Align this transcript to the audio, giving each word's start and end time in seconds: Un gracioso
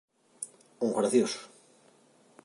Un 0.85 0.89
gracioso 0.97 1.39